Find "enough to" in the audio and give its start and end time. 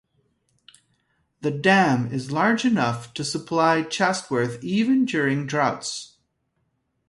2.65-3.23